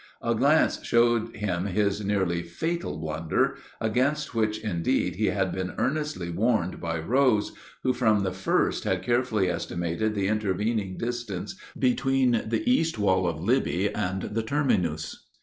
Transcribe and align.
A 0.23 0.33
glance 0.33 0.83
showed 0.83 1.35
him 1.35 1.67
his 1.67 2.03
nearly 2.03 2.41
fatal 2.41 2.97
blunder, 2.97 3.57
against 3.79 4.33
which, 4.33 4.57
indeed, 4.57 5.15
he 5.17 5.25
had 5.27 5.51
been 5.51 5.75
earnestly 5.77 6.31
warned 6.31 6.79
by 6.81 6.97
Rose, 6.97 7.51
who 7.83 7.93
from 7.93 8.21
the 8.23 8.31
first 8.31 8.83
had 8.83 9.03
carefully 9.03 9.47
estimated 9.47 10.15
the 10.15 10.27
intervening 10.27 10.97
distance 10.97 11.55
between 11.77 12.31
the 12.47 12.63
east 12.67 12.97
wall 12.97 13.27
of 13.27 13.39
Libby 13.39 13.93
and 13.93 14.23
the 14.23 14.41
terminus. 14.41 15.27